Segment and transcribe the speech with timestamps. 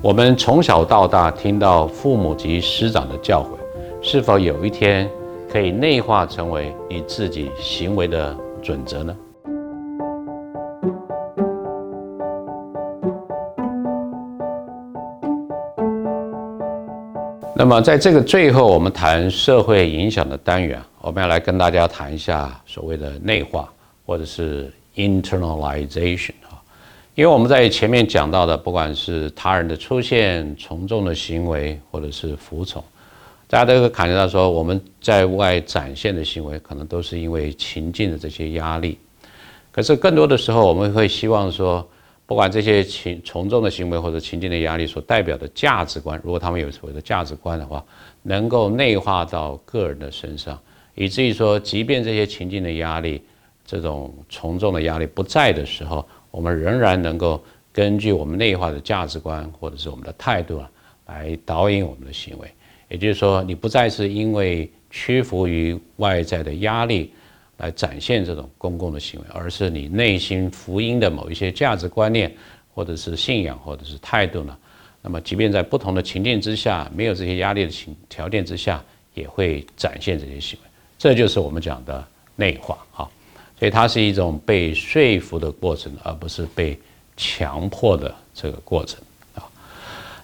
[0.00, 3.58] 我们从小到大听到父母及师长的教诲，
[4.02, 5.06] 是否有一天
[5.50, 9.14] 可以内化成为你自己行为的准则呢？
[17.54, 23.68] 那么，在这个最后，我们谈社会影响的单元，我们要来跟大家谈一下所谓的内化，
[24.06, 26.32] 或者是 internalization。
[27.14, 32.82] 因为我们在前面讲到的，不管是他人的出现、从众的行为，或者是服从，
[33.46, 38.98] 大家都会感觉到说，我们在外展现的行为，可能都是因为情境的这些压力。
[39.70, 41.86] 可是更多的时候，我们会希望说。
[42.26, 47.84] 不管这些情从众的行为或者情境的压力所代表的价值观，如果他们有所谓的价值观的话，
[48.22, 50.58] 能够内化到个人的身上，
[50.94, 53.22] 以至于说，即便这些情境的压力、
[53.66, 60.70] 这种从众的压力不在的时候，我们仍然能够根据我们内化的价值观或者是我们的态度啊，
[61.06, 62.50] 来导引我们的行为。
[62.88, 67.12] 也就是说，你不再是因为屈服于外在的压力。
[67.58, 72.30] 来展现这种公共的行为，而是你内心福音的某一些价值观念，
[72.74, 74.58] 或者是信仰，或者是态度呢？
[75.00, 78.82] 那么，即便在不同的情境之下，没有这些压力的情条件之下，
[79.14, 80.70] 也会展现这些行为。
[80.98, 83.08] 这就是我们讲的内化啊。
[83.58, 86.78] 所以它是一种被说服的过程，而不是被
[87.16, 89.00] 强迫的这个过程
[89.34, 89.42] 啊。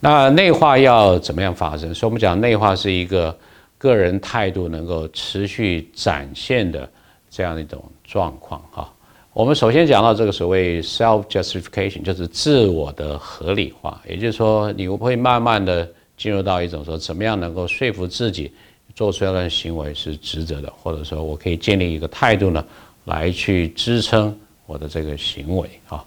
[0.00, 1.94] 那内化要怎么样发生？
[1.94, 3.36] 所以我们讲内化是一个
[3.78, 6.88] 个人态度能够持续展现的。
[7.28, 8.90] 这样一种状况哈，
[9.34, 18.50] 我们首先讲到这个所谓 self justification，就是自我的合理化，也就是说，你会慢慢的进入到一种说，怎么样能够说服自己
[18.94, 22.64] 做出来的行为是值得的，或者说我可以建立一个态度呢，
[23.06, 26.04] 来去支撑我的这个行为啊。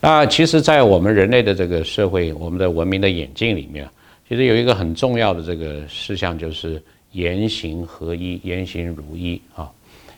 [0.00, 3.86] 那其实，在我们人类的这个社会，我们的文明的眼镜里面，
[4.26, 9.70] 其实有一个很重要的这个事项，就是言行合一，言行如一啊。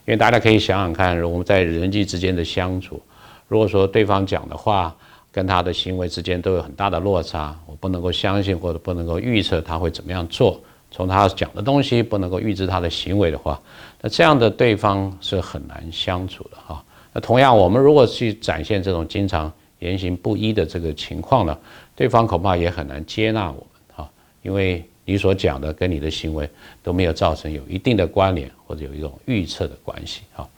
[0.04, 3.02] 因为大家可以想想看，我们在人际之间的相处，
[3.48, 4.94] 如果说对方讲的话
[5.32, 10.60] 跟他的行为之间都有很大的落差，我不能够相信或者不能够预测他会怎么样做，
[10.92, 13.60] 从他讲的东西不能够预知他的行为的话，
[14.00, 16.80] 那这样的对方是很难相处的哈。
[17.12, 21.58] 那同样，我们如果去展现这种经常言行不一的这个情况呢，
[21.96, 23.64] 对方恐怕也很难接纳我们
[23.96, 24.08] 哈，
[24.42, 24.84] 因为。
[25.04, 26.48] 你所讲的跟你的行为
[26.80, 30.48] 都没有造成有一定的关联，或者有一种预测的关系啊。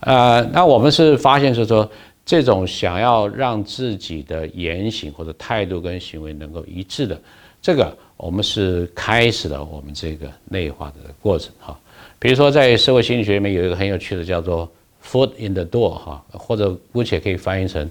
[0.00, 1.88] 呃，那我们是发现是说，
[2.28, 7.18] 这种想要让自己的言行或者态度跟行为能够一致的，
[7.62, 11.74] 这个我们是开始了我们这个内化的过程哈。
[12.18, 14.70] 比如说在社会心理学里面有一个很有趣的叫做
[15.02, 17.90] “foot in the door” 哈，或者姑且可以翻译成。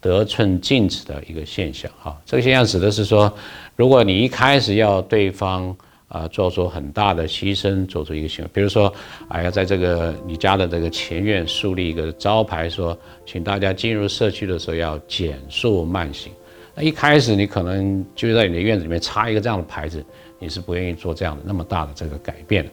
[0.00, 3.32] 得寸进尺的一个现象，哈，这个现象指的是说，
[3.76, 5.76] 如果你一开始要对方
[6.12, 8.92] 啊做出很大的牺牲，做出一个行为，比如说，
[9.28, 16.30] 哎呀，在这个你家的这个前院树立一个招牌，说，请大家进入社区的时候要减速慢行，
[16.74, 20.04] 那一开始你可能就在你的院子里面插一个这样的牌子，
[20.38, 22.70] 你是不愿意做这样的那么大的这个改变的。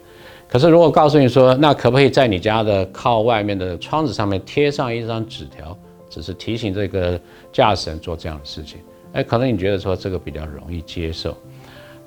[0.48, 5.78] 可是如果告诉你说，那可不可以在你家的靠外面的窗子上面贴上一张纸条？
[6.10, 7.22] 只是提醒这个
[7.54, 8.80] 驾驶人做这样的事情，
[9.14, 11.38] 哎，可能你觉得说这个比较容易接受。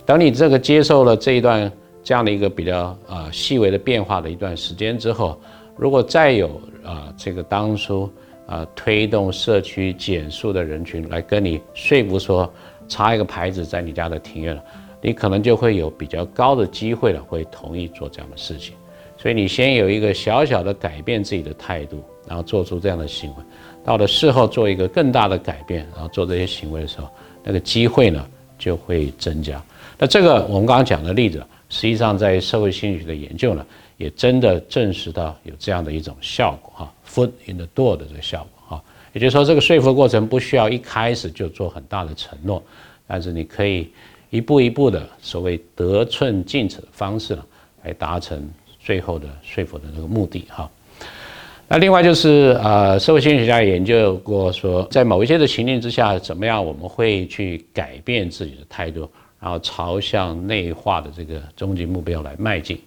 [0.05, 1.71] 等你这个接受了这一段
[2.03, 5.41] 这样的一个比较啊细微的变化的一段时间之后，
[5.77, 8.11] 如果再有啊这个当初
[8.47, 12.53] 啊推动社区减速的人群来跟你说服说
[12.89, 14.62] 插一个牌子在你家的庭院了，
[15.01, 18.75] 你可能就会有比较高的机会了会同意做这样的事情。
[19.17, 23.37] 所以你先有一个小小的改变自己的态度，然后做出这样的行为。
[23.85, 27.09] 到了事后做一个更大的改变，然后做这些行为的时候，
[27.45, 28.27] 那个机会呢
[28.59, 29.62] 就会增加。
[30.03, 33.65] 那这个我们刚刚讲的例子，实际上在社会心理学的研究呢，
[33.97, 38.85] 也真的证实到有这样的一种效果哈，foot in the door 的这个效果哈。
[39.12, 42.61] 也就是说，这个说服过程不需要一开始就做很大的承诺，
[43.07, 43.93] 但是你可以
[44.31, 47.44] 一步一步的所谓得寸进尺的方式呢，
[47.85, 48.44] 来达成
[48.81, 50.69] 最后的说服的那个目的哈。
[51.69, 59.09] 那另外就是，呃，社会心理学家研究过说，在某一些的情境之下，怎么样我们会去改变自己的态度，
[59.43, 62.81] 然后朝向内化的这个终极目标来迈进。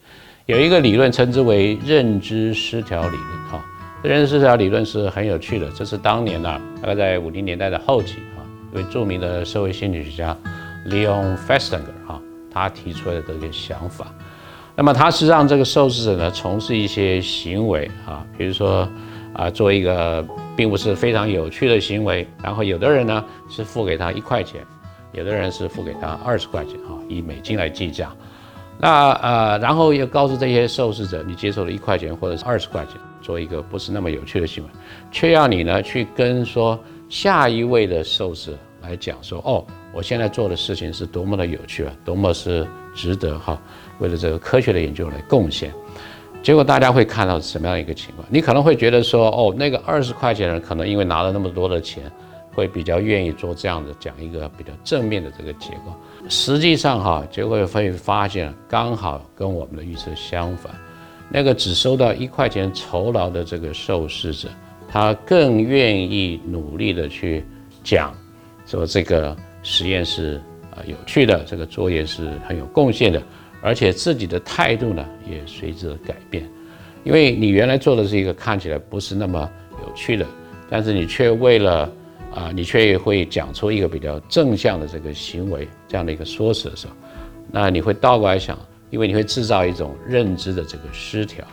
[0.46, 3.66] 有一个理论称之为认知失调理论，哈，
[4.02, 5.70] 认知失调理论是很有趣的。
[5.72, 8.40] 这是当年呢，大概在五零年代的后期，啊，
[8.72, 10.38] 一位著名的社会心理学家
[10.88, 12.22] Leon Festinger，哈，
[12.52, 14.08] 他提出来的这个想法。
[14.78, 18.88] 那么他是让这个受试者呢从事一些行为啊，比如说
[19.34, 20.24] 啊做一个
[20.56, 24.62] 并不是非常有趣的行为，然后有的人呢是付给他一块钱，
[25.16, 28.14] 有的人是付给他二十块钱哈，以美金来计价。
[28.78, 34.70] 那呃，然后又告诉这些受试者，你接受了一块钱或者是二十块钱，做一个不是那么有趣的行为，
[35.12, 36.78] 却要你呢去跟说
[37.08, 39.64] 下一位的受试来讲说，哦，
[39.94, 43.58] 我现在做的事情是多么的有趣啊，多么是值得哈，
[44.00, 45.72] 为了这个科学的研究来贡献。
[46.44, 48.28] 结果大家会看到什么样一个情况？
[48.30, 52.12] 你可能会觉得说，哦，那个二十块钱的人可能因为拿了那么多的钱。
[52.56, 55.94] 会比较愿意做这样的讲一个比较正面的这个结果，
[56.30, 60.74] 实际上哈结果会发现刚好跟我们的预测相反，
[61.30, 64.48] 那个只收到一块钱酬劳的这个受试者，
[64.88, 67.44] 他更愿意努力的去
[67.84, 68.16] 讲，
[68.66, 70.42] 说这个实验是
[70.72, 73.22] 啊有趣的，这个作业是很有贡献的，
[73.62, 76.50] 而且自己的态度呢也随之改变，
[77.04, 79.50] 因为你原来做的是一个看起来不是那么
[79.86, 80.26] 有趣的，
[80.70, 81.92] 但是你却为了
[82.36, 86.94] 啊，你却会讲出一个比较正向的这个行为这样的一个说辞的时候，
[87.50, 88.60] 那你会倒过来想，
[88.90, 91.46] 因为你会制造一种认知的这个失调，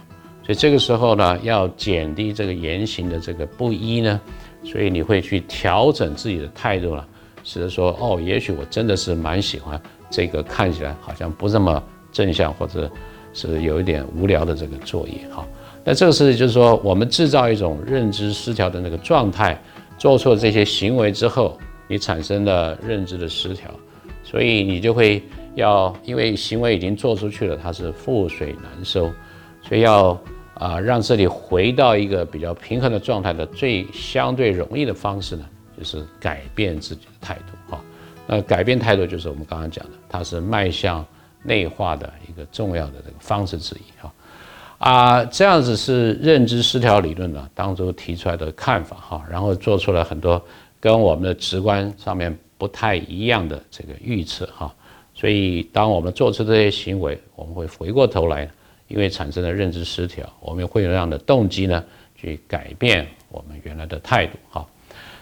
[0.44, 4.20] 所以这个时候呢，要减低这个言行的这个不一呢，
[4.64, 7.06] 所以你会去调整自己的态度了，
[7.44, 9.80] 使得说，哦，也许我真的是蛮喜欢
[10.10, 11.80] 这个看起来好像不这么
[12.10, 12.90] 正向或者
[13.32, 15.46] 是有一点无聊的这个作业哈。
[15.84, 19.56] 那这个是就是说，我们制造一种认知失调的那个状态。
[20.02, 21.56] 做错这些行为之后，
[21.86, 23.70] 你产生了认知的失调，
[24.24, 25.22] 所以你就会
[25.54, 29.12] 要，因为行为已经做出去了，它是覆水难收，
[29.62, 30.20] 所以要
[30.54, 37.80] 啊让这里回到一个比较平衡的状态的最相对容易的方式呢，就是改变自己的态度哈。
[38.26, 41.06] 那改变态度就是我们刚刚讲的，它是迈向
[41.44, 44.12] 内化的一个重要的这个方式之一哈。
[44.82, 50.44] 啊，这样子是认知失调理论呢当中提出来的看法哈，然后做出了很多
[50.80, 54.74] 跟我们的直观上面不太一样的这个预测哈，
[55.14, 58.50] 所以当我们做出这些行为，我们会回过头来，
[58.88, 61.84] 因为产生了认知失调，我们会有这样的动机呢
[62.16, 64.66] 去改变我们原来的态度哈。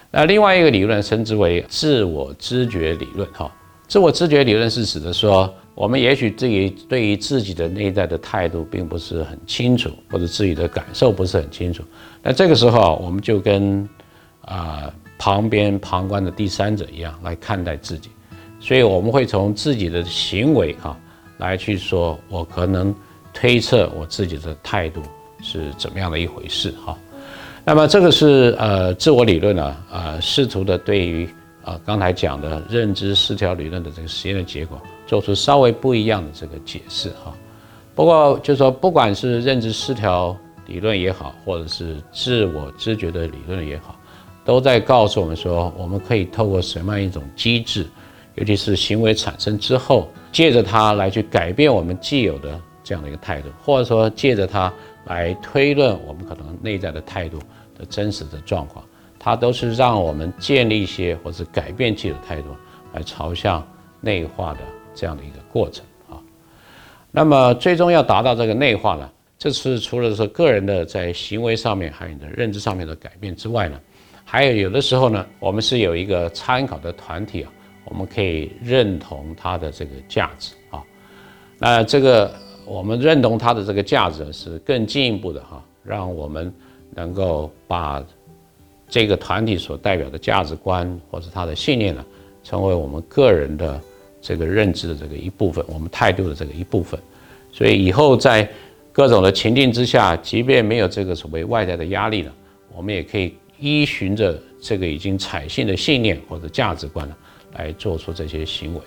[0.09, 3.55] 那另外一个理论称之为自我知觉理论哈，
[3.87, 5.53] 自我知觉理论是指的说。
[5.73, 11.81] 我们也许对于对于自己的内在的态度并不是很清楚，或者自己的感受不是很清楚，
[12.21, 13.87] 那这个时候我们就跟
[14.41, 18.09] 啊旁边旁观的第三者一样来看待自己，
[18.59, 20.95] 所以我们会从自己的行为哈
[21.37, 22.93] 来去说，我可能
[23.33, 25.01] 推测我自己的态度
[25.41, 26.97] 是怎么样的一回事哈。
[27.63, 31.29] 那么这个是呃自我理论呢啊试图的对于
[31.63, 34.81] 啊刚才讲的认知失调理论的这个实验的结果。
[35.11, 37.35] 做出稍微不一样的这个解释哈，
[37.93, 40.33] 不过就说不管是认知失调
[40.67, 43.99] 理论也好，或者是自我知觉的理论也好，
[44.45, 47.85] 都在告诉我们说，我们可以透过什么样一种机制，
[48.35, 54.71] 尤其是行为产生之后，借着它来去改变我们既有的这样的一个态度，或者说借着它
[55.07, 57.37] 来推论我们可能内在的态度
[57.77, 58.81] 的真实的状况，
[59.19, 62.47] 它都是让我们建立一些或者改变自己的态度，
[62.93, 63.61] 来朝向
[63.99, 64.59] 内化的。
[64.93, 66.19] 这样的一个过程啊，
[67.11, 73.79] 那么最终要达到这个内化呢，这是除了说个人的在行为上面还有你的认知上面的改变之外呢，
[74.25, 77.51] 还有有的时候呢，我们是有一个参考的团体啊，
[77.85, 80.83] 我们可以认同它的这个价值啊，
[81.57, 82.33] 那这个
[82.65, 86.53] 我们认同它的这个价值是更进一步的哈，让我们
[86.93, 88.03] 能够把
[88.89, 92.05] 这个团体所代表的价值观或者他的信念呢，
[92.43, 93.81] 成为我们个人的。
[94.21, 96.99] 这个认知的这个一部分，我们态度的这个一部分，
[97.51, 98.47] 所以以后在
[98.91, 102.31] 各种的情境之下，即便没有这个所谓外在的压力了，
[102.75, 107.15] 我们也可以依循着这个已经采信的信念或者价值观呢，
[107.53, 108.81] 来做出这些行为。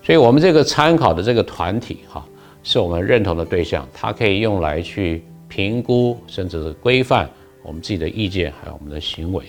[0.00, 2.24] 所以，我们这个参考的这个团体哈，
[2.62, 7.28] 是我们认同的对象，它可以用来去评估甚至是规范
[7.64, 9.44] 我们自己的意见还有我们的行为。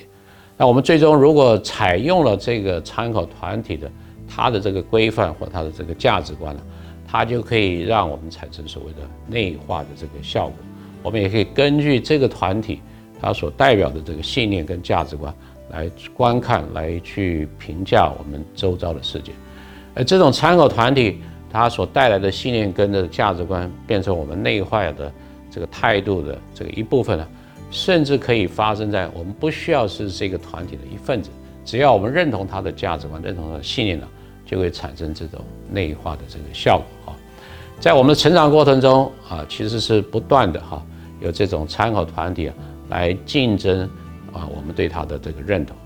[0.58, 3.92] 那我们最终如果采用了这个参考团体的。
[4.30, 6.62] 它的这个规范或它的这个价值观呢，
[7.08, 10.56] 它就可以让我们产生所谓的内化的这个效果。
[11.02, 12.80] 我们也可以根据这个团体
[13.20, 15.34] 它所代表的这个信念跟价值观
[15.72, 19.32] 来观看、来去评价我们周遭的世界。
[19.96, 21.20] 而这种参考团体
[21.52, 25.12] 它所带来的信念跟的价值观，变成我们内化的
[25.50, 27.28] 这个态度的这个一部分呢，
[27.72, 31.30] 甚至可以发生在我们不需要是这个团体的一份子，
[31.66, 34.08] 只要我们认同它的价值观、认同它的信念呢。
[34.50, 35.40] 就会产生这种
[35.70, 37.16] 内化的这个效果啊，
[37.80, 40.84] 在我们的成长过程中啊，其实是不断的哈，
[41.20, 42.56] 有这种参考团体啊
[42.90, 43.82] 来竞争
[44.34, 45.78] 啊，我们对他的这个认同。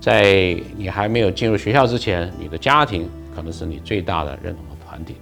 [0.00, 5.16] 在你还没有进入学校之前，你的家庭可能是你最大的认同的团体。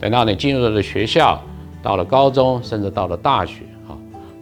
[0.00, 1.38] 等到你进入了学校，
[1.82, 3.98] 到了高中，甚至到了大学，哈，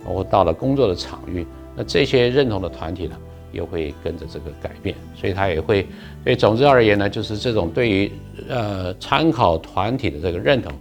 [0.07, 1.45] 包括到了工作的场域，
[1.75, 3.17] 那这些认同的团体呢，
[3.55, 4.95] 也会跟着这个改变。
[5.15, 5.87] 所以它也会
[6.23, 8.13] 所以总之而言呢，就是这种对于
[8.49, 10.73] 呃参考团体的这个认同，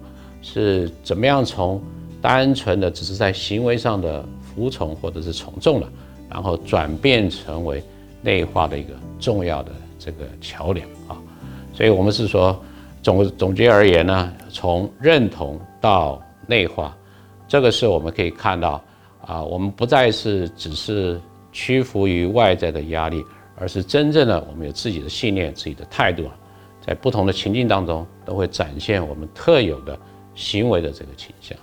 [0.41, 1.81] 是怎么样从
[2.21, 5.87] 单纯的只是在行为上的服从或者是从众了，
[6.29, 7.81] 然后转变成为。
[8.25, 11.19] 内化的一个重要的这个桥梁啊，
[11.73, 12.57] 所以我们是说
[13.01, 16.95] 总总结而言呢，从认同到内化，
[17.49, 18.81] 这个是我们可以看到
[19.27, 21.19] 啊，我们不再是只是
[21.53, 23.23] 屈服于外在的压力，
[23.55, 26.35] 而是真正的我们有自己的信念、自己的态度啊，
[26.85, 29.97] 在不同的情境当中都会展现我们特有的
[30.33, 31.55] 行为的这个倾向。